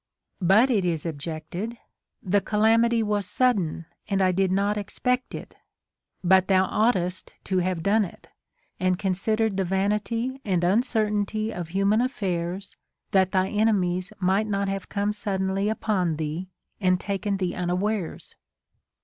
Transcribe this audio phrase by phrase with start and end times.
[0.39, 0.47] 21.
[0.57, 1.77] But it is objected,
[2.23, 5.55] the calamity was sudden, and I did not expect it.
[6.23, 8.27] But thou oughtest to have done it,
[8.79, 12.75] and con sidered the vanity and uncertainty of human affairs,
[13.11, 16.49] that thy enemies might not have come suddenly upon thee
[16.79, 18.33] and taken thee unawares.